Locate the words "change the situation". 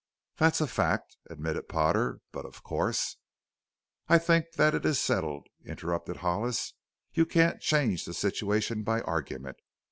7.61-8.81